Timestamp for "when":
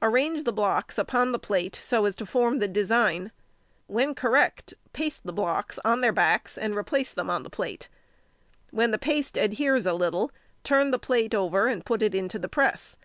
3.88-4.14, 8.70-8.92